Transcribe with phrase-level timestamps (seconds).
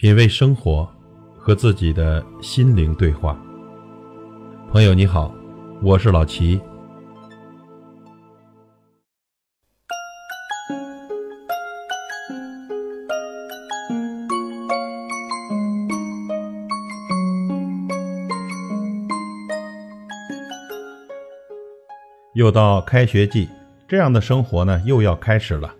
[0.00, 0.88] 品味生活，
[1.36, 3.38] 和自己的心灵对话。
[4.72, 5.30] 朋友你好，
[5.82, 6.58] 我是老齐。
[22.32, 23.46] 又到开学季，
[23.86, 25.70] 这样的生活呢又要开始了。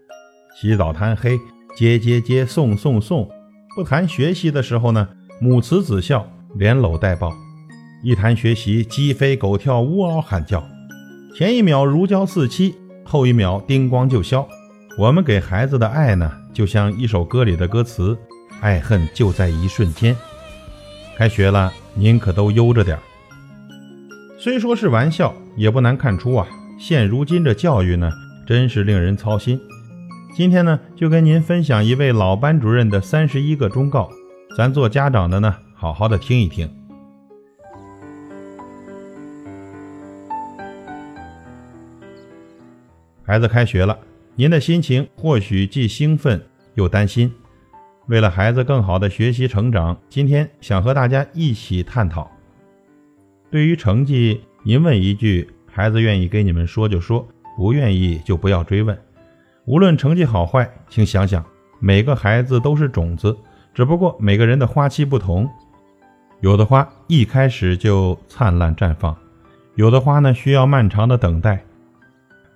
[0.54, 1.38] 洗澡贪黑，
[1.74, 3.26] 接接接，送送送。
[3.80, 5.08] 不谈学习的时候呢，
[5.40, 7.30] 母慈子孝，连搂带抱；
[8.04, 10.62] 一谈学习，鸡飞狗跳，呜嗷喊叫。
[11.34, 12.74] 前一秒如胶似漆，
[13.06, 14.46] 后一秒叮咣就消。
[14.98, 18.14] 我们给孩子的爱呢，就像一首歌里的歌词：
[18.60, 20.14] 爱恨就在一瞬间。
[21.16, 23.02] 开学了，您可都悠着点儿。
[24.38, 26.46] 虽说是玩笑，也不难看出啊，
[26.78, 28.12] 现如今这教育呢，
[28.46, 29.58] 真是令人操心。
[30.32, 34.08] 今天呢，就跟您分享一位老班主任的三十一个忠告，
[34.56, 36.70] 咱做家长的呢，好好的听一听。
[43.24, 43.98] 孩子开学了，
[44.36, 46.40] 您的心情或许既兴奋
[46.74, 47.32] 又担心。
[48.06, 52.30] 为了孩子更好的学习成长，今天想和大家一起探讨。
[53.50, 58.96] 对于成绩，您问一句，孩子愿意跟你们说就说，不愿意就不要追问。
[59.70, 61.44] 无论成绩好坏，请想想，
[61.78, 63.36] 每个孩子都是种子，
[63.72, 65.48] 只不过每个人的花期不同。
[66.40, 69.16] 有的花一开始就灿烂绽放，
[69.76, 71.62] 有的花呢需要漫长的等待。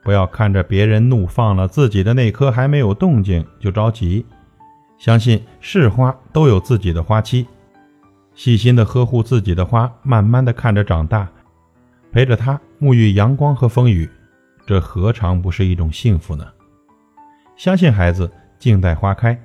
[0.02, 4.26] 不要看着别人怒放了，自己的那颗还没有动静就着急。
[4.98, 7.46] 相信是花都有自己的花期，
[8.34, 11.28] 细心的呵护自己的花，慢慢的看着长大，
[12.10, 14.10] 陪着它沐浴阳光和风雨，
[14.66, 16.44] 这何尝不是一种幸福呢？
[17.56, 19.38] 相信孩子，静待花开。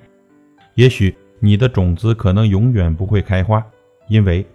[0.76, 3.66] 也许你的种子可能永远不会开花，
[4.08, 4.46] 因为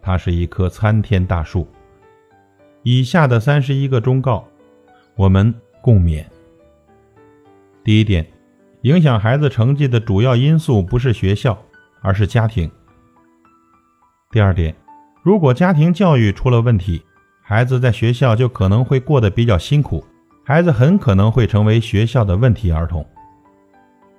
[0.00, 1.66] 它是一棵参天大树。
[2.82, 4.46] 以下的三十一个忠告，
[5.14, 6.24] 我们共勉。
[7.84, 8.26] 第一点，
[8.82, 11.56] 影响孩子成绩的主要因素不是学校，
[12.00, 12.70] 而是家庭。
[14.30, 14.74] 第二点，
[15.22, 17.02] 如果家庭教育出了问题，
[17.42, 20.04] 孩子在学校就可能会过得比较辛苦。
[20.48, 23.04] 孩子很可能会成为学校的问题儿童。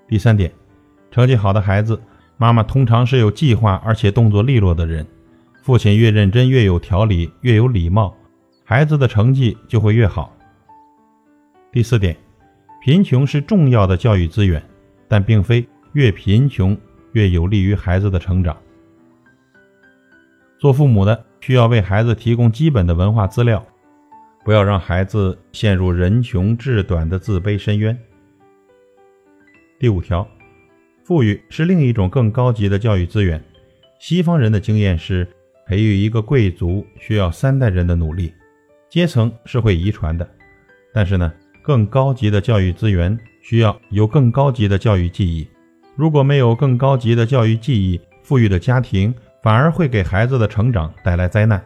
[0.09, 0.51] 第三点，
[1.09, 1.97] 成绩好的孩子，
[2.35, 5.07] 妈妈通常是有计划而且动作利落的人。
[5.63, 8.13] 父亲越认真、越有条理、越有礼貌，
[8.65, 10.35] 孩子的成绩就会越好。
[11.71, 12.13] 第四点，
[12.81, 14.61] 贫穷是重要的教育资源，
[15.07, 16.77] 但并非越贫穷
[17.13, 18.57] 越有利于孩子的成长。
[20.59, 23.65] 做父母的需要为孩子提供基本的文化资料。
[24.47, 27.99] 不要让孩子陷入人穷志短的自卑深渊。
[29.77, 30.25] 第五条，
[31.03, 33.43] 富裕是另一种更高级的教育资源。
[33.99, 35.27] 西方人的经验是，
[35.65, 38.33] 培育一个贵族需要三代人的努力，
[38.87, 40.25] 阶层是会遗传的。
[40.93, 41.29] 但是呢，
[41.61, 45.45] 更高级的教育资源需要有更高级的教育技艺。
[45.97, 49.13] 如果没有更高级的教育技艺，富裕的家庭
[49.43, 51.61] 反而会给孩子的成长带来灾难。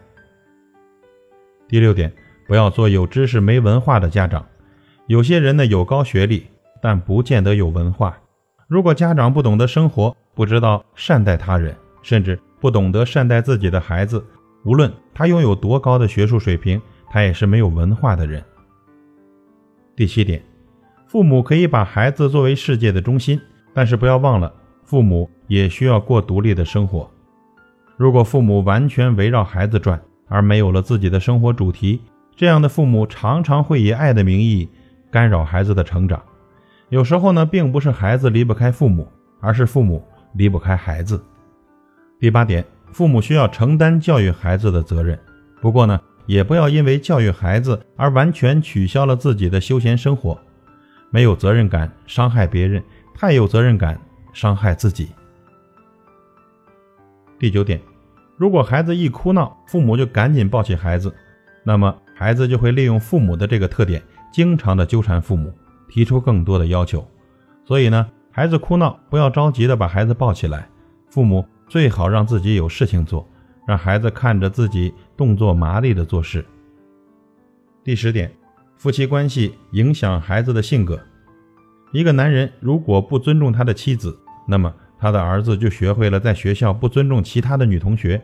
[1.67, 2.11] 第六点。
[2.51, 4.45] 不要做有知识没文化的家长。
[5.07, 6.47] 有些人呢有高学历，
[6.81, 8.17] 但不见得有文化。
[8.67, 14.21] 如果家长不懂得生活，不知道善待他人，甚至不懂得善待自己的孩子，
[14.65, 18.43] 无论他拥有多高的学术水平，他也是没有文化的人。
[19.95, 20.43] 第七点，
[21.07, 23.39] 父母可以把孩子作为世界的中心，
[23.73, 24.53] 但是不要忘了，
[24.83, 27.09] 父母也需要过独立的生活。
[27.95, 29.97] 如果父母完全围绕孩子转，
[30.27, 32.01] 而没有了自己的生活主题，
[32.41, 34.67] 这样的父母常常会以爱的名义
[35.11, 36.19] 干扰孩子的成长，
[36.89, 39.07] 有时候呢，并不是孩子离不开父母，
[39.39, 40.03] 而是父母
[40.33, 41.23] 离不开孩子。
[42.19, 45.19] 第八点，父母需要承担教育孩子的责任，
[45.61, 50.35] 不过呢，也不要因为教育孩子而完全取消了自己的休闲生活。
[51.11, 54.01] 没有责任感伤害别人，太有责任感
[54.33, 55.09] 伤害自己。
[57.37, 57.79] 第九点，
[58.35, 61.13] 如果孩子一哭闹，父母就赶紧抱起孩子，
[61.63, 61.95] 那么。
[62.21, 63.99] 孩子就会利用父母的这个特点，
[64.31, 65.51] 经常的纠缠父母，
[65.89, 67.03] 提出更多的要求。
[67.65, 70.69] 所以呢，孩子哭闹不要着急的把孩子抱起来，
[71.09, 73.27] 父母最好让自己有事情做，
[73.65, 76.45] 让孩子看着自己动作麻利的做事。
[77.83, 78.31] 第十点，
[78.77, 81.01] 夫妻关系影响孩子的性格。
[81.91, 84.15] 一个男人如果不尊重他的妻子，
[84.47, 88.21] 那么他的儿子就学会了在学校不尊重其他的女同学。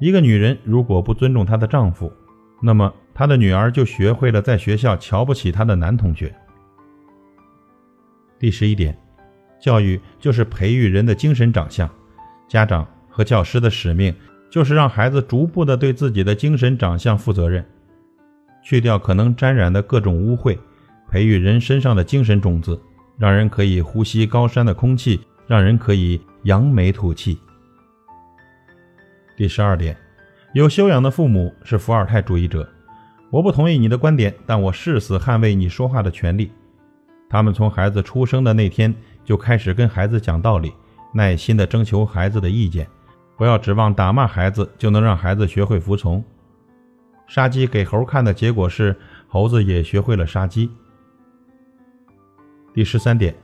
[0.00, 2.12] 一个女人如果不尊重她的丈夫，
[2.60, 2.92] 那么。
[3.14, 6.34] 他的女儿就学会了在学校瞧不起他的男同学。
[8.38, 8.96] 第十一点，
[9.60, 11.88] 教育就是培育人的精神长相。
[12.48, 14.14] 家长和教师的使命
[14.50, 17.64] 就是让孩子逐步的对自己的精神长相负责任，
[18.62, 20.58] 去掉可能沾染的各种污秽，
[21.08, 22.80] 培育人身上的精神种子，
[23.18, 27.38] 让人可以呼吸高山的空气，让人可以扬眉吐气。
[29.36, 29.96] 第十二点，
[30.52, 32.68] 有修养的父母是伏尔泰主义者。
[33.32, 36.52] 我不同意你的观点，但我誓死捍卫你说话的权利。
[37.30, 38.94] 他们从孩子出生的那天
[39.24, 40.70] 就开始跟孩子讲道理，
[41.14, 42.86] 耐心地征求孩子的意见。
[43.38, 46.22] 不要指望打骂孩子就能让孩子学会服从。
[47.26, 48.94] 杀鸡给猴看的结果是，
[49.26, 50.70] 猴子也学会了杀鸡。
[52.74, 53.34] 第十三点，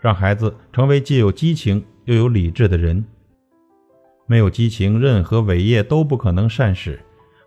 [0.00, 3.04] 让孩子成为既有激情又有理智的人。
[4.26, 6.98] 没有激情，任何伟业都不可能善始；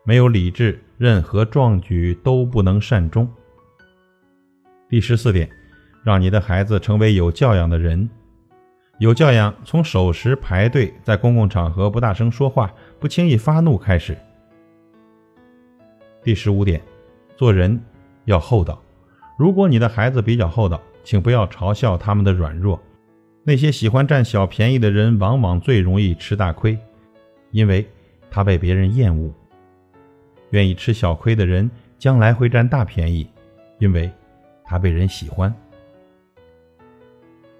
[0.03, 3.27] 没有理智，任何壮举都不能善终。
[4.89, 5.49] 第十四点。
[6.03, 8.09] 让你的孩子成为有教养的人。
[8.97, 14.17] 有教养，从守时、排队，在公共场合不大声说话、不轻易发怒开始。
[16.23, 16.81] 第十五点，
[17.35, 17.79] 做人
[18.25, 18.81] 要厚道。
[19.37, 22.79] 如果你的孩子比较厚道，请不要嘲笑他们的软弱。
[23.43, 26.77] 那些喜欢占小便宜的人，往往最容易吃大亏，
[27.51, 27.87] 因为
[28.29, 29.31] 他被别人厌恶。
[30.51, 33.27] 愿意吃小亏的人，将来会占大便宜，
[33.79, 34.09] 因为
[34.63, 35.53] 他被人喜欢。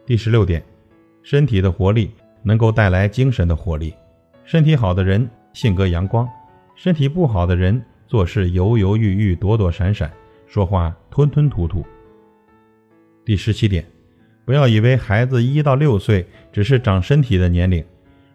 [0.05, 0.63] 第十六点，
[1.23, 2.11] 身体的活力
[2.43, 3.93] 能够带来精神的活力。
[4.43, 6.27] 身体好的人性格阳光，
[6.75, 10.11] 身体不好的人做事犹犹豫豫、躲躲闪闪，
[10.47, 11.85] 说话吞吞吐吐。
[13.23, 13.85] 第十七点，
[14.43, 17.85] 不要以为孩子一到六岁只是长身体的年龄。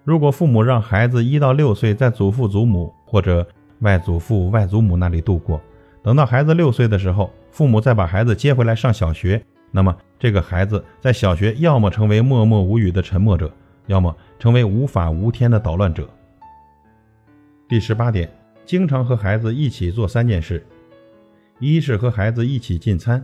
[0.05, 3.47] 如果父母让孩子一到六岁在祖父祖母或者
[3.81, 5.61] 外祖父外祖母那里度过，
[6.03, 9.43] 等到孩子六岁的时候，父母再把孩子接回来上小学。
[9.71, 13.53] 那么，这个孩子在小学要么成为默默无语的沉默者，
[13.87, 16.09] 要么成为无法无天的捣乱者。
[17.69, 18.31] 第十八点，
[18.65, 20.65] 经常和孩子一起做三件事：
[21.59, 23.21] 一是和孩子一起进餐；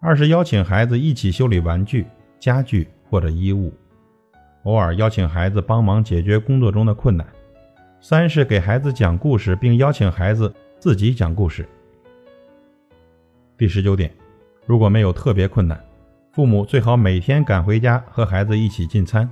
[0.00, 2.06] 二是邀请孩子一起修理玩具、
[2.38, 3.70] 家具或者衣物；
[4.62, 7.26] 偶尔邀请孩子帮忙解决工作中的困难；
[8.00, 11.66] 三是给孩子讲故事，并邀请孩子自己讲故事。
[13.56, 14.10] 第十九点。
[14.66, 15.82] 如果没有特别困难，
[16.30, 19.28] 父母最好每天赶回家和孩子一起进餐。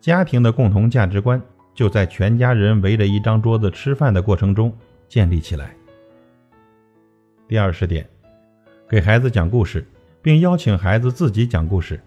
[0.00, 1.40] 家庭的共同价值观
[1.74, 4.76] 就在全家人围着一张桌子吃饭的过程中
[5.08, 5.74] 建立起来。
[7.46, 8.04] 第二十点，
[8.88, 9.86] 给孩子讲故事，
[10.20, 12.00] 并邀请孩子自己讲故事，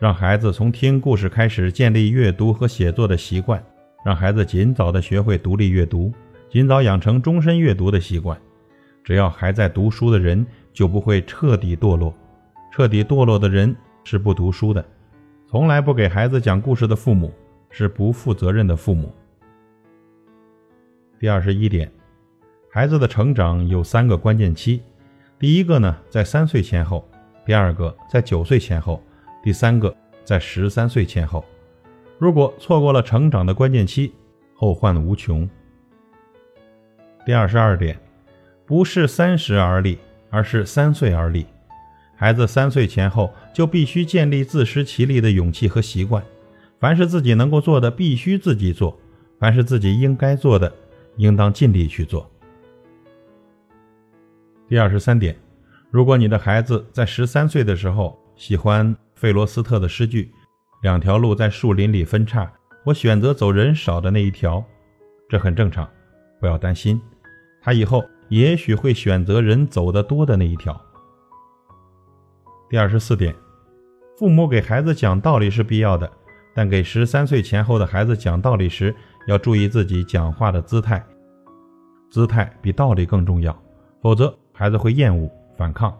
[0.00, 3.62] 让孩子从听故事开始建立阅读和写作的习惯，
[4.06, 6.12] 让孩子尽早的学会独立阅读，
[6.48, 8.40] 尽早养成终身阅读的习惯。
[9.02, 10.46] 只要还在读书的人。
[10.76, 12.12] 就不会彻底堕落。
[12.70, 13.74] 彻底堕落的人
[14.04, 14.84] 是不读书的。
[15.48, 17.32] 从来不给孩子讲故事的父母
[17.70, 19.10] 是不负责任的父母。
[21.18, 21.90] 第二十一点，
[22.70, 24.82] 孩子的成长有三个关键期。
[25.38, 27.02] 第一个呢，在三岁前后；
[27.46, 29.00] 第二个，在九岁前后；
[29.42, 31.42] 第三个，在十三岁前后。
[32.18, 34.12] 如果错过了成长的关键期，
[34.54, 35.48] 后患无穷。
[37.24, 37.98] 第二十二点，
[38.64, 39.98] 不是三十而立。
[40.28, 41.46] 而是三岁而立，
[42.16, 46.22] 孩子三岁前后就必须建立自食其力的勇气和习惯。
[46.78, 48.92] 凡是自己能够做的，必须自己做；
[49.38, 50.70] 凡是自己应该做的，
[51.16, 52.28] 应当尽力去做。
[54.68, 55.34] 第二十三点，
[55.90, 60.30] 如果你的孩子在十三岁的时候喜欢费罗斯特的诗句
[60.82, 62.50] “两条路在树林里分叉，
[62.84, 64.64] 我选择走人少的那一条”，
[65.28, 65.88] 这很正常，
[66.40, 67.00] 不要担心，
[67.62, 68.04] 他以后。
[68.28, 70.76] 也许会选择人走得多的那一条。
[72.68, 73.32] 第二十四点，
[74.18, 76.10] 父母给孩子讲道理是必要的，
[76.52, 78.92] 但给十三岁前后的孩子讲道理时，
[79.28, 81.00] 要注意自己讲话的姿态，
[82.10, 83.56] 姿态比道理更重要，
[84.02, 85.96] 否则孩子会厌恶、反抗。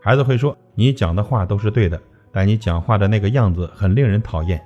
[0.00, 2.00] 孩子会说：“你讲的话都是对的，
[2.36, 4.62] 但你讲话的那个样子很令人讨厌。”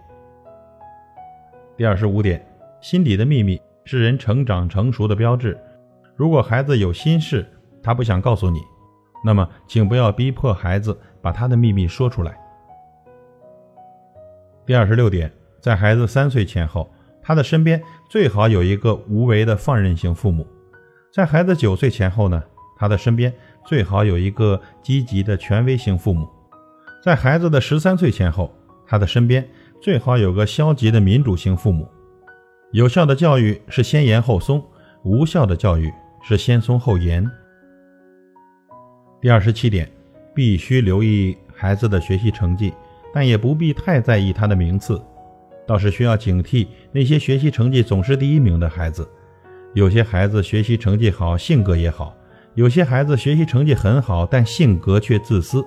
[1.79, 2.45] 第二十五点，
[2.81, 5.57] 心底的秘密是人成长成熟的标志。
[6.17, 7.47] 如果孩子有心事，
[7.81, 8.59] 他不想告诉你，
[9.25, 12.37] 那么请不要逼迫孩子把他的秘密说出来。
[14.67, 20.43] 第二十六点，在孩子三岁前后，他的身边最好有一个无为的放任型父母；
[21.15, 22.43] 在孩子九岁前后呢，
[22.77, 23.33] 他的身边
[23.65, 26.27] 最好有一个积极的权威型父母；
[27.03, 28.55] 在孩子的十三岁前后，
[28.87, 29.49] 他的身边
[29.81, 31.89] 最好有个消极的民主型父母。
[32.73, 34.63] 有效的教育是先严后松，
[35.05, 35.93] 无效的教育。
[36.23, 37.27] 是先松后严。
[39.23, 39.91] 第二十七点，
[40.35, 42.75] 必须留意孩子的学习成绩，
[43.11, 45.01] 但也不必太在意他的名次。
[45.67, 49.09] 倒是需要警惕那些学习成绩总是第一名的孩子。
[49.73, 52.13] 有些孩子学习成绩好，性格也好；
[52.55, 55.65] 有些孩子学习成绩很好，但性格却自私，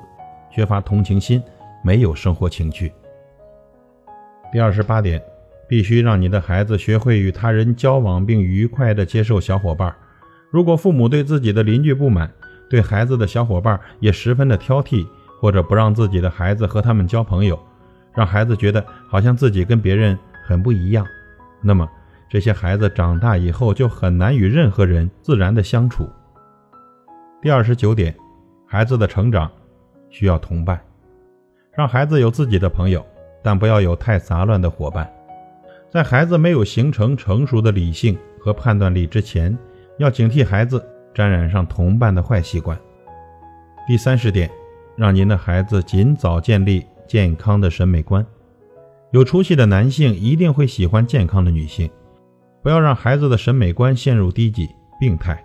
[0.53, 1.41] 缺乏同情心，
[1.83, 2.93] 没有生活情趣。
[4.51, 5.19] 第二十八点，
[5.67, 9.91] 必须让你的孩子学会与他人交往，并愉快地接受小伙伴。
[10.51, 12.31] 如果父母对自己的邻居不满，
[12.69, 15.07] 对孩子的小伙伴也十分的挑剔，
[15.41, 17.59] 或者不让自己的孩子和他们交朋友，
[18.13, 21.03] 让孩子觉得好像自己跟别人很不一样，
[21.63, 21.89] 那么
[22.29, 26.07] 这些孩子长大以后就很难与任何人自然的相处。
[27.41, 28.15] 第二十九点，
[28.67, 29.51] 孩子的成长
[30.13, 30.79] 需要同伴，
[31.73, 33.05] 让孩子有自己的朋友。
[33.45, 35.11] 但不要有太杂乱的伙伴。
[35.89, 39.57] 在孩子没有形成成熟的理性和判断力之前，
[39.97, 40.81] 要警惕孩子
[41.13, 42.79] 沾染上同伴的坏习惯。
[43.85, 44.49] 第三十点，
[44.95, 48.25] 让您的孩子尽早建立健康的审美观。
[49.11, 51.89] 有出息的男性一定会喜欢健康的女性。
[52.61, 54.69] 不要让孩子的审美观陷入低级、
[55.01, 55.43] 病态。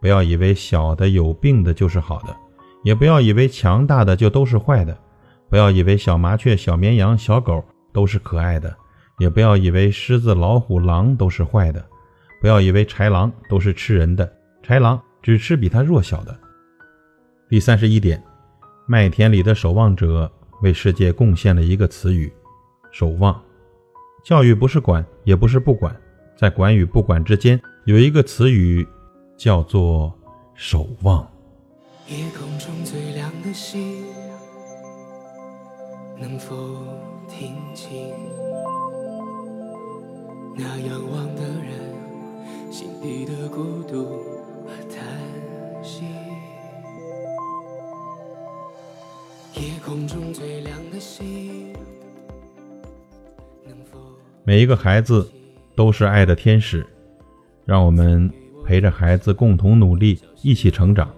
[0.00, 2.36] 不要以为小的有病的就是好的，
[2.86, 4.96] 也不要以为强大的就都是坏的。
[5.50, 8.72] 不要以为小麻雀、小绵羊、小狗都是可爱的，
[9.18, 11.84] 也不要以为狮子、老虎、狼都是坏的，
[12.40, 14.32] 不要以为豺狼都是吃人的，
[14.64, 16.38] 豺狼只吃比它弱小的。
[17.48, 18.22] 第三十一点，
[18.86, 20.30] 麦田里的守望者
[20.62, 22.32] 为世界贡献了一个词语
[22.92, 23.36] “守望”。
[24.24, 25.94] 教育不是管，也不是不管，
[26.36, 28.86] 在管与不管之间有一个词语，
[29.36, 30.16] 叫做
[30.54, 31.28] “守望”。
[32.08, 34.04] 夜空中最亮的星。
[36.16, 36.54] 能否
[37.28, 38.14] 听清
[40.56, 44.22] 那仰望的人心底的孤独
[44.64, 45.02] 和叹
[45.82, 46.04] 息？
[49.54, 51.72] 夜空中最亮的星，
[53.64, 53.98] 能否？
[54.44, 55.28] 每一个孩子
[55.74, 56.86] 都是爱的天使，
[57.64, 58.30] 让我们
[58.64, 61.12] 陪着孩子共同努力，一起成长。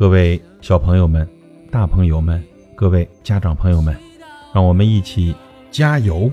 [0.00, 1.28] 各位小朋友们，
[1.70, 2.42] 大朋友们。
[2.74, 3.94] 各位家长朋友们，
[4.54, 5.34] 让我们一起
[5.70, 6.32] 加油！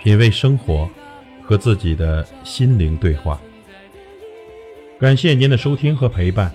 [0.00, 0.88] 品味生活，
[1.42, 3.40] 和自己的心灵对话。
[5.00, 6.54] 感谢您的收听和陪伴。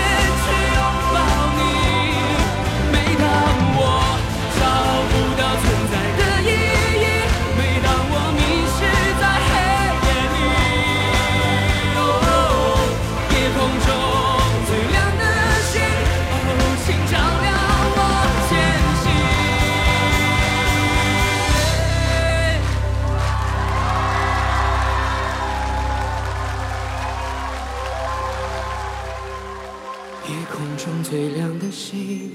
[30.29, 32.31] 夜空中最亮的星